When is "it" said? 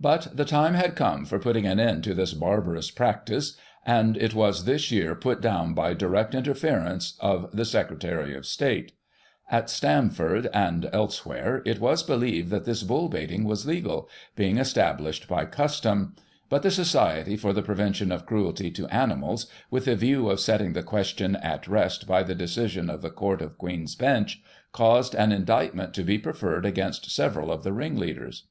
4.16-4.34, 11.64-11.78